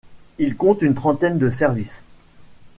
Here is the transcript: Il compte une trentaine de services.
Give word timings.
Il 0.39 0.57
compte 0.57 0.81
une 0.81 0.95
trentaine 0.95 1.37
de 1.37 1.47
services. 1.47 2.03